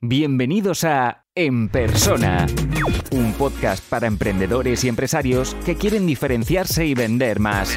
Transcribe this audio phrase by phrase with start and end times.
[0.00, 2.46] Bienvenidos a En Persona,
[3.10, 7.76] un podcast para emprendedores y empresarios que quieren diferenciarse y vender más.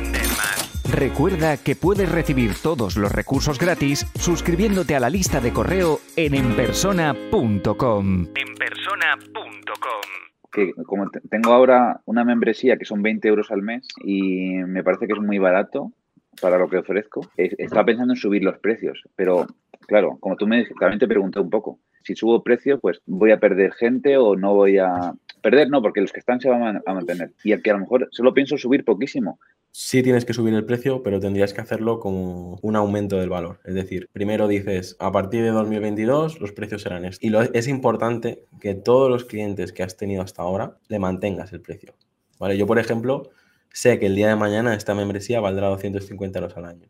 [0.88, 6.36] Recuerda que puedes recibir todos los recursos gratis suscribiéndote a la lista de correo en
[6.36, 8.28] enpersona.com.
[8.36, 10.02] enpersona.com
[10.52, 15.08] que como tengo ahora una membresía que son 20 euros al mes y me parece
[15.08, 15.92] que es muy barato
[16.40, 19.48] para lo que ofrezco, estaba pensando en subir los precios, pero
[19.88, 23.31] claro, como tú me dijiste, también te pregunté un poco, si subo precio, pues voy
[23.31, 25.14] a perder gente o no voy a...
[25.42, 27.32] Perder no, porque los que están se van a mantener.
[27.43, 29.39] Y el que a lo mejor solo pienso subir poquísimo.
[29.73, 33.59] Sí tienes que subir el precio, pero tendrías que hacerlo como un aumento del valor.
[33.64, 37.23] Es decir, primero dices, a partir de 2022 los precios serán estos.
[37.23, 41.61] Y es importante que todos los clientes que has tenido hasta ahora le mantengas el
[41.61, 41.94] precio.
[42.38, 42.58] ¿Vale?
[42.58, 43.30] Yo, por ejemplo,
[43.72, 46.89] sé que el día de mañana esta membresía valdrá 250 euros al año.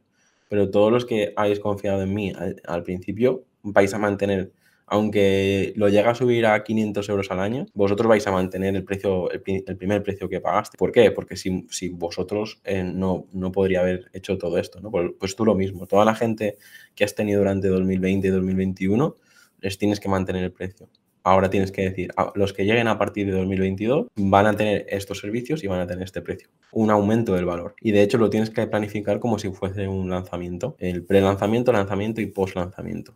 [0.49, 4.52] Pero todos los que habéis confiado en mí al, al principio vais a mantener
[4.88, 8.84] aunque lo llega a subir a 500 euros al año, vosotros vais a mantener el
[8.84, 10.78] precio, el, primer precio que pagaste.
[10.78, 11.11] ¿Por qué?
[11.11, 14.92] Porque si, vosotros eh, no, no podría haber hecho todo esto, ¿no?
[14.92, 16.58] Pues, pues, tú lo mismo, toda la gente
[16.95, 19.16] que has tenido durante 2020 y 2021,
[19.59, 20.89] les tienes que mantener el precio.
[21.23, 25.20] Ahora tienes que decir, los que lleguen a partir de 2022 van a tener estos
[25.20, 26.50] servicios y van a tener este precio.
[26.72, 27.75] Un aumento del valor.
[27.80, 30.75] Y de hecho lo tienes que planificar como si fuese un lanzamiento.
[30.80, 33.16] El pre-lanzamiento, lanzamiento y post-lanzamiento.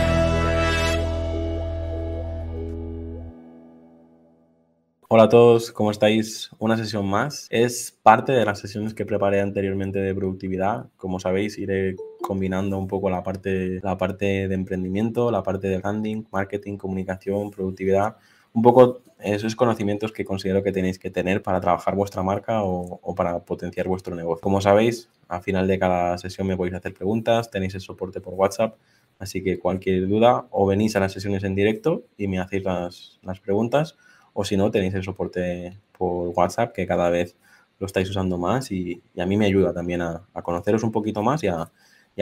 [5.13, 6.51] Hola a todos, ¿cómo estáis?
[6.57, 7.47] Una sesión más.
[7.49, 10.85] Es parte de las sesiones que preparé anteriormente de productividad.
[10.95, 15.79] Como sabéis, iré combinando un poco la parte, la parte de emprendimiento, la parte de
[15.79, 18.15] branding, marketing, comunicación, productividad.
[18.53, 23.13] Un poco esos conocimientos que considero que tenéis que tener para trabajar vuestra marca o,
[23.13, 24.41] para potenciar vuestro negocio.
[24.41, 28.33] Como sabéis, al final de cada sesión me podéis hacer preguntas, tenéis el soporte por
[28.35, 28.77] WhatsApp.
[29.19, 33.19] Así que cualquier duda o venís a las sesiones en directo y me hacéis las,
[33.23, 33.97] las preguntas
[34.33, 37.35] o si no, tenéis el soporte por WhatsApp, que cada vez
[37.79, 41.43] lo estáis usando más y, a mí me ayuda también a, conoceros un poquito más
[41.43, 41.71] y a,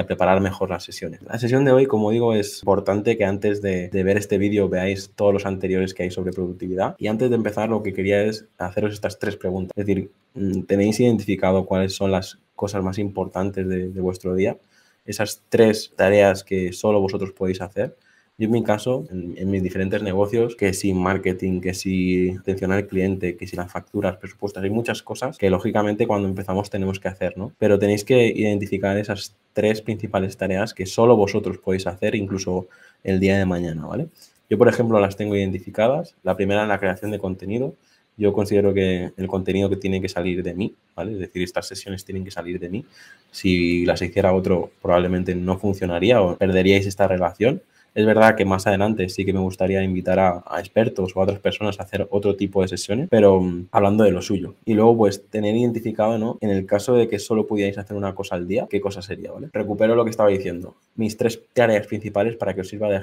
[0.07, 1.21] preparar mejor las sesiones.
[1.23, 5.11] La sesión de hoy, como digo, es importante que antes de, ver este vídeo veáis
[5.13, 6.95] todos los anteriores que hay sobre productividad.
[6.97, 9.73] Y antes de empezar, lo que quería es haceros estas tres preguntas.
[9.75, 14.57] Es decir, mm, ¿tenéis identificado cuáles son las cosas más importantes de, de vuestro día?
[15.03, 17.97] Esas tres tareas que solo vosotros podéis hacer
[18.39, 22.87] yo en mi caso, en, mis diferentes negocios, que si marketing, que si atención al
[22.87, 27.09] cliente, que si las facturas, presupuestos, hay muchas cosas que lógicamente cuando empezamos tenemos que
[27.09, 27.51] hacer, ¿no?
[27.59, 32.69] Pero tenéis que identificar esas tres principales tareas que solo vosotros podéis hacer, incluso
[33.03, 34.07] el día de mañana, ¿vale?
[34.49, 36.15] Yo, por ejemplo, las tengo identificadas.
[36.23, 37.75] La primera es la creación de contenido.
[38.15, 41.11] Yo considero que el contenido que tiene que salir de mí, ¿vale?
[41.11, 42.85] Es decir, estas sesiones tienen que salir de mí.
[43.31, 47.61] Si las hiciera otro, probablemente no funcionaría o perderíais esta relación.
[47.99, 51.39] Es verdad que más adelante sí que me gustaría invitar a, expertos o a otras
[51.39, 54.55] personas a hacer otro tipo de sesiones, pero mm, hablando de lo suyo.
[54.63, 56.37] Y luego, pues, tener identificado, ¿no?
[56.39, 59.33] En el caso de que solo pudierais hacer una cosa al día, ¿qué cosa sería,
[59.33, 59.49] ¿vale?
[59.51, 60.77] Recupero lo que estaba diciendo.
[60.95, 62.95] Mis tres tareas principales para que os sirva de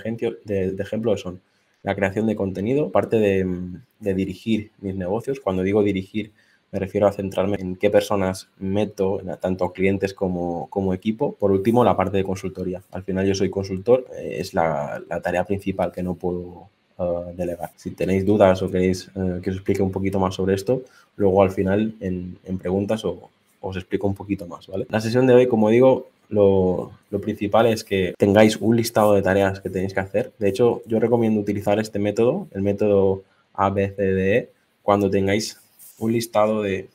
[0.78, 1.42] ejemplo, son
[1.82, 5.40] la creación de contenido, parte de, mm, de dirigir mis negocios.
[5.40, 6.32] Cuando digo dirigir,
[6.72, 11.32] me refiero a centrarme en qué personas meto, tanto clientes como, como equipo.
[11.32, 12.82] Por último, la parte de consultoría.
[12.93, 16.69] Al final yo soy consultor, eh, es la, la, tarea principal que no puedo
[16.99, 17.71] uh, delegar.
[17.77, 20.82] Si tenéis dudas o queréis uh, que os explique un poquito más sobre esto,
[21.16, 24.87] luego al final en, en preguntas o, os explico un poquito más, ¿vale?
[24.91, 29.22] La sesión de hoy, como digo, lo, lo, principal es que tengáis un listado de
[29.22, 30.33] tareas que tenéis que hacer.
[30.38, 33.22] De hecho, yo recomiendo utilizar este método, el método
[33.54, 34.50] ABCDE,
[34.83, 35.59] cuando tengáis
[35.98, 36.88] un listado de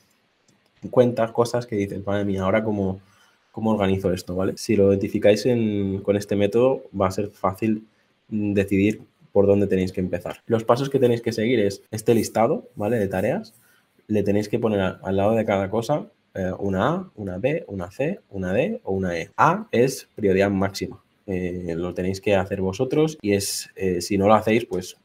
[0.89, 2.99] cuentas, cosas que dices, madre mía, ahora cómo,
[3.51, 4.53] cómo organizo esto, ¿vale?
[4.57, 5.43] Si lo identificáis
[6.03, 7.85] con este método, va a ser fácil
[8.29, 10.41] decidir por dónde tenéis que empezar.
[10.45, 12.97] Los pasos que tenéis que seguir es este listado, ¿vale?
[12.97, 13.53] De tareas.
[14.07, 17.91] Le tenéis que poner al lado de cada cosa eh, una A, una B, una
[17.91, 19.29] C, una D o una E.
[19.37, 21.01] A es prioridad máxima.
[21.27, 24.97] Eh, lo tenéis que hacer vosotros y es, eh, si no lo hacéis, pues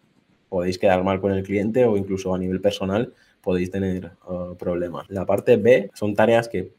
[0.49, 3.13] podéis quedar mal con el cliente o incluso a nivel personal
[3.47, 5.09] podéis tener uh, problemas.
[5.09, 6.73] La parte B son tareas que,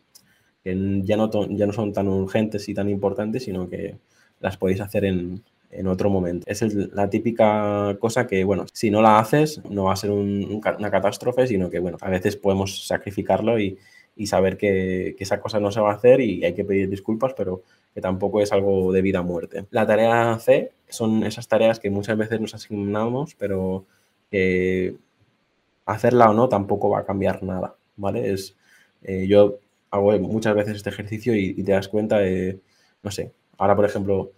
[0.65, 3.95] ya, no ya no son tan urgentes y tan importantes, sino que
[4.41, 6.43] las podéis hacer en, en otro momento.
[6.45, 10.11] Esa es la típica cosa que, bueno, si no la haces, no va a ser
[10.11, 13.77] una catástrofe, sino que, bueno, a veces podemos sacrificarlo y,
[14.17, 16.89] y saber que, que, esa cosa no se va a hacer y hay que pedir
[16.89, 19.67] disculpas, pero que tampoco es algo de vida o muerte.
[19.69, 23.85] La tarea C son esas tareas que muchas veces nos asignamos, pero
[24.29, 24.97] que
[25.87, 28.31] hacerla o no tampoco va a cambiar nada, ¿vale?
[28.31, 28.55] Es,
[29.01, 32.59] eh, yo hago muchas veces este ejercicio y, te das cuenta de,
[33.01, 34.31] no sé, ahora por ejemplo,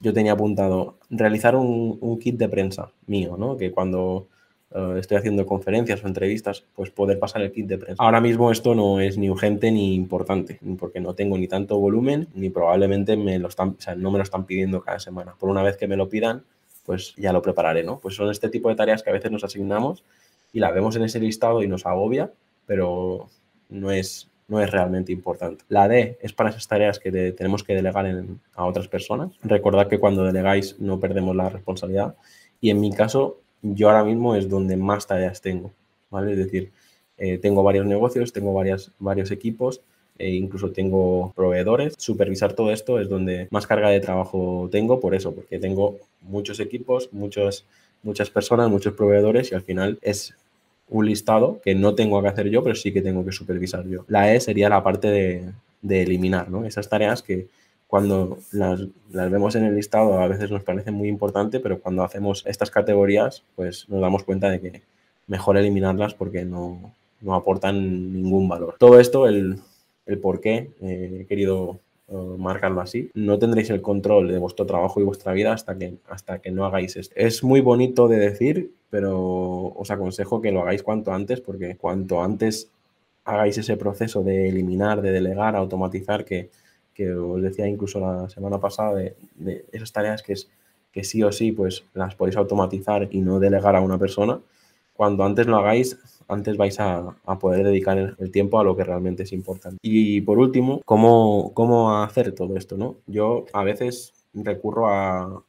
[0.00, 3.56] yo tenía apuntado realizar un, kit de prensa mío, ¿no?
[3.56, 4.28] Que cuando
[4.70, 8.02] uh, estoy haciendo conferencias o entrevistas, pues poder pasar el kit de prensa.
[8.02, 12.28] Ahora mismo esto no es ni urgente ni importante, porque no tengo ni tanto volumen,
[12.34, 15.34] ni probablemente me lo están, o sea, no me lo están pidiendo cada semana.
[15.38, 16.44] Por una vez que me lo pidan,
[16.84, 17.98] pues ya lo prepararé, ¿no?
[17.98, 20.02] Pues son este tipo de tareas que a veces nos asignamos
[20.54, 22.30] y la vemos en ese listado y nos agobia,
[22.64, 23.26] pero
[23.68, 25.64] no es, no es realmente importante.
[25.68, 28.06] La D es para esas tareas que tenemos que delegar
[28.54, 29.32] a otras personas.
[29.42, 32.14] Recordad que cuando delegáis no perdemos la responsabilidad.
[32.60, 35.72] Y en mi caso, yo ahora mismo es donde más tareas tengo,
[36.08, 36.32] ¿vale?
[36.32, 36.70] Es decir,
[37.18, 39.80] eh, tengo varios negocios, tengo varias, varios equipos,
[40.16, 41.94] e incluso tengo proveedores.
[41.98, 46.60] Supervisar todo esto es donde más carga de trabajo tengo, por eso, porque tengo muchos
[46.60, 47.66] equipos, muchos,
[48.04, 50.36] muchas personas, muchos proveedores y al final es
[50.94, 54.04] un listado que no tengo que hacer yo, pero sí que tengo que supervisar yo.
[54.06, 55.50] La E sería la parte de,
[55.82, 56.64] de eliminar, ¿no?
[56.64, 57.48] Esas tareas que
[57.88, 58.80] cuando las,
[59.10, 62.70] las, vemos en el listado a veces nos parece muy importante, pero cuando hacemos estas
[62.70, 64.82] categorías, pues nos damos cuenta de que
[65.26, 68.76] mejor eliminarlas porque no, no aportan ningún valor.
[68.78, 69.58] Todo esto, el,
[70.06, 75.00] el por qué eh, he querido marcarlo así, no tendréis el control de vuestro trabajo
[75.00, 77.14] y vuestra vida hasta que, hasta que no hagáis esto.
[77.16, 82.22] Es muy bonito de decir, pero os aconsejo que lo hagáis cuanto antes, porque cuanto
[82.22, 82.70] antes
[83.24, 86.50] hagáis ese proceso de eliminar, de delegar, automatizar, que,
[86.92, 90.48] que os decía incluso la semana pasada, de, de, esas tareas que, es,
[90.92, 94.40] que sí o sí pues las podéis automatizar y no delegar a una persona,
[94.92, 95.98] cuando antes lo hagáis,
[96.28, 99.78] antes vais a, poder dedicar el, tiempo a lo que realmente es importante.
[99.82, 102.76] Y por último, ¿cómo, cómo hacer todo esto?
[102.76, 102.96] ¿no?
[103.06, 105.42] Yo a veces recurro a,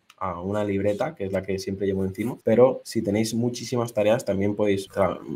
[0.43, 4.55] una libreta, que es la que siempre llevo encima, pero si tenéis muchísimas tareas, también
[4.55, 4.87] podéis,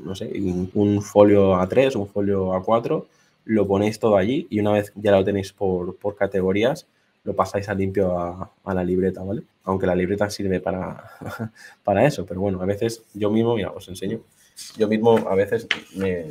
[0.04, 0.32] no sé,
[0.74, 3.06] un folio A3, un folio A4,
[3.46, 6.88] lo ponéis todo allí y una vez ya lo tenéis por, por categorías,
[7.24, 9.44] lo pasáis a limpio a, a, la libreta, ¿vale?
[9.64, 11.04] Aunque la libreta sirve para,
[11.84, 14.22] para eso, pero bueno, a veces yo mismo, mira, os enseño,
[14.78, 16.28] yo mismo a veces me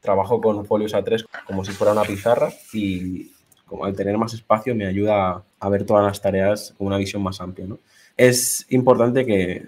[0.00, 3.32] trabajo con folios A3 como si fuera una pizarra y
[3.66, 7.22] como al tener más espacio me ayuda a ver todas las tareas con una visión
[7.22, 7.78] más amplia, ¿no?
[8.16, 9.66] Es importante que,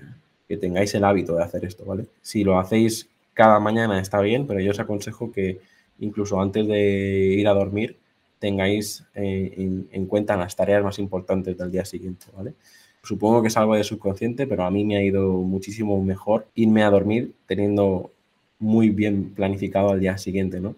[0.61, 2.07] tengáis el hábito de hacer esto, ¿vale?
[2.23, 5.61] Si lo hacéis cada mañana está bien, pero yo os aconsejo que
[6.01, 7.97] incluso antes de ir a dormir
[8.41, 12.55] tengáis eh, en, en, cuenta las tareas más importantes del día siguiente, ¿vale?
[13.03, 16.83] Supongo que es algo de subconsciente, pero a mí me ha ido muchísimo mejor irme
[16.83, 18.13] a dormir teniendo
[18.59, 20.77] muy bien planificado al día siguiente, ¿no?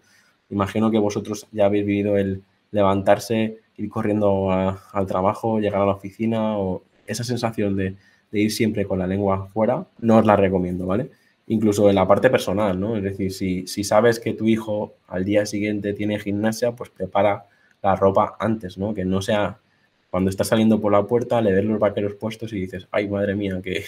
[0.48, 5.92] Imagino que vosotros ya habéis vivido el levantarse, ir corriendo al trabajo, llegar a la
[5.92, 7.96] oficina o esa sensación de,
[8.30, 11.10] de, ir siempre con la lengua fuera, no os la recomiendo, ¿vale?
[11.48, 12.96] Incluso en la parte personal, ¿no?
[12.96, 17.46] Es decir, si, si sabes que tu hijo al día siguiente tiene gimnasia, pues prepara
[17.82, 18.94] la ropa antes, ¿no?
[18.94, 19.58] Que no sea
[20.12, 23.34] cuando estás saliendo por la puerta, le ves los vaqueros puestos y dices, ay, madre
[23.34, 23.82] mía, que,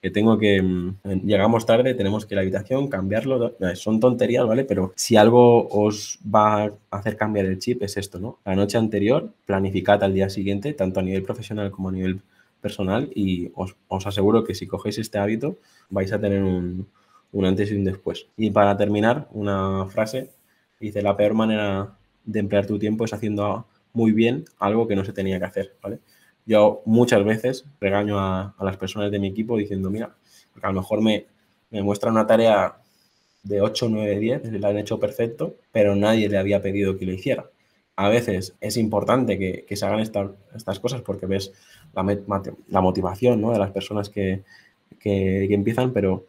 [0.00, 4.46] que tengo que, mm, llegamos tarde, tenemos que ir a la habitación, cambiarlo, son tonterías,
[4.46, 4.64] ¿vale?
[4.64, 8.38] Pero si algo os va a hacer cambiar el chip es esto, ¿no?
[8.46, 12.22] La noche anterior, planificad al día siguiente, tanto a nivel profesional como a nivel
[12.62, 15.58] personal, y os, os aseguro que si cogéis este hábito
[15.90, 16.86] vais a tener un,
[17.32, 18.26] un antes y un después.
[18.38, 20.30] Y para terminar, una frase,
[20.80, 21.92] dice, la peor manera
[22.24, 23.66] de emplear tu tiempo es haciendo
[23.98, 25.98] muy bien algo que no se tenía que hacer, ¿vale?
[26.46, 30.14] Yo muchas veces regaño a, las personas de mi equipo diciendo, mira,
[30.52, 31.26] porque a lo mejor me,
[31.70, 32.76] me muestran una tarea
[33.42, 37.12] de 8, 9, 10, la han hecho perfecto, pero nadie le había pedido que lo
[37.12, 37.50] hiciera.
[37.96, 41.52] A veces es importante que, que se hagan esta, estas cosas porque ves
[41.92, 43.50] la, la motivación ¿no?
[43.50, 44.44] de las personas que,
[45.00, 46.24] que, que, empiezan, pero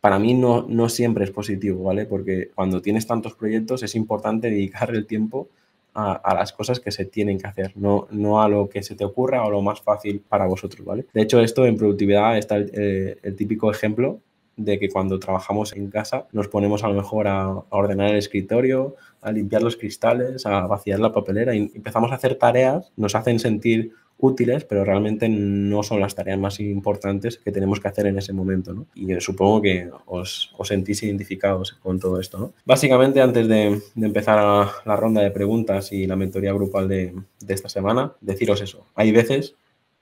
[0.00, 2.04] para mí no, no siempre es positivo, ¿vale?
[2.04, 5.48] Porque cuando tienes tantos proyectos es importante dedicar el tiempo
[5.96, 9.04] a, las cosas que se tienen que hacer, no, no a lo que se te
[9.04, 11.06] ocurra o lo más fácil para vosotros, ¿vale?
[11.14, 14.20] De hecho, esto en productividad está el, eh, típico ejemplo
[14.56, 18.96] de que cuando trabajamos en casa nos ponemos a lo mejor a, ordenar el escritorio,
[19.26, 23.40] a limpiar los cristales, a vaciar la papelera y empezamos a hacer tareas, nos hacen
[23.40, 28.18] sentir útiles, pero realmente no son las tareas más importantes que tenemos que hacer en
[28.18, 28.86] ese momento, ¿no?
[28.94, 32.54] Y supongo que os, sentís identificados con todo esto.
[32.64, 37.12] Básicamente, antes de, empezar la ronda de preguntas y la mentoría grupal de,
[37.48, 38.86] esta semana, deciros eso.
[38.94, 39.56] Hay veces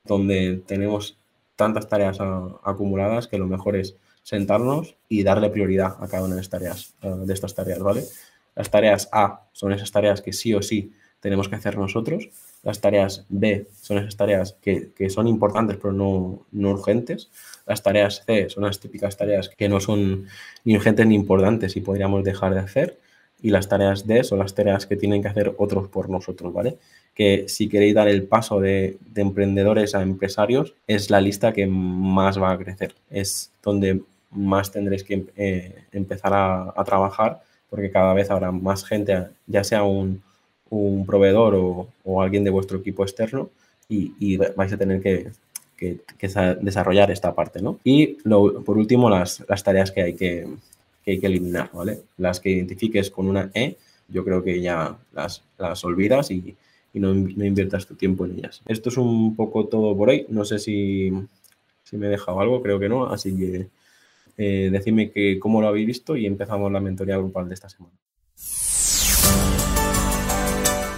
[0.04, 1.16] donde tenemos
[1.56, 2.18] tantas tareas
[2.62, 6.94] acumuladas que lo mejor es sentarnos y darle prioridad a cada una de, estas tareas,
[7.00, 8.02] de estas tareas, ¿vale?
[8.54, 12.28] Las tareas A son esas tareas que sí o sí tenemos que hacer nosotros.
[12.62, 17.30] Las tareas B son esas tareas que, son importantes pero no, no, urgentes.
[17.66, 20.26] Las tareas C son las típicas tareas que no son
[20.64, 22.98] ni urgentes ni importantes y podríamos dejar de hacer.
[23.40, 26.78] Y las tareas D son las tareas que tienen que hacer otros por nosotros, ¿vale?
[27.14, 32.40] Que si queréis dar el paso de, emprendedores a empresarios, es la lista que más
[32.40, 32.94] va a crecer.
[33.10, 37.42] Es donde más tendréis que eh, empezar a trabajar
[37.74, 40.22] porque cada vez habrá más gente, ya sea un,
[40.70, 43.50] un proveedor o, alguien de vuestro equipo externo,
[43.88, 45.32] y, vais a tener que,
[46.60, 47.80] desarrollar esta parte, ¿no?
[47.82, 50.46] Y por último, las, las tareas que hay que,
[51.04, 52.02] hay que eliminar, ¿vale?
[52.16, 53.76] Las que identifiques con una E,
[54.08, 56.54] yo creo que ya las, las olvidas y,
[56.92, 58.62] no, no, inviertas tu tiempo en ellas.
[58.66, 60.26] Esto es un poco todo por hoy.
[60.28, 61.12] No sé si,
[61.82, 63.06] si me he dejado algo, creo que no.
[63.06, 63.66] Así que
[64.36, 67.94] eh, decidme cómo lo habéis visto y empezamos la mentoría grupal de esta semana.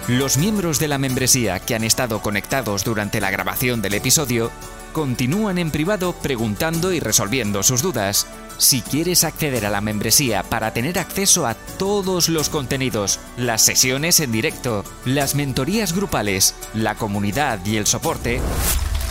[0.07, 4.51] Los miembros de la membresía que han estado conectados durante la grabación del episodio
[4.93, 8.25] continúan en privado preguntando y resolviendo sus dudas.
[8.57, 14.21] Si quieres acceder a la membresía para tener acceso a todos los contenidos, las sesiones
[14.21, 18.39] en directo, las mentorías grupales, la comunidad y el soporte,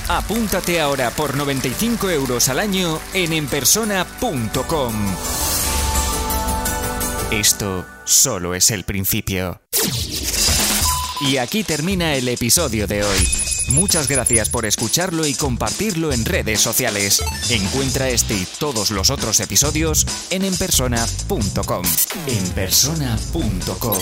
[0.08, 4.94] apúntate ahora por 95 euros al año en enpersona.com.
[7.30, 9.60] Esto solo es el principio.
[11.20, 13.28] Y aquí termina el episodio de hoy.
[13.68, 17.22] Muchas gracias por escucharlo y compartirlo en redes sociales.
[17.50, 21.82] Encuentra este y todos los otros episodios en enpersona.com.
[22.26, 23.98] Enpersona.com.